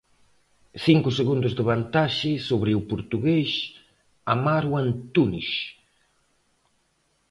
Cinco 0.85 1.09
segundos 1.19 1.51
de 1.57 1.63
vantaxe 1.71 2.31
sobre 2.49 2.71
o 2.79 2.81
portugués 2.91 3.49
Amaro 4.33 4.71
Antunes. 4.85 5.49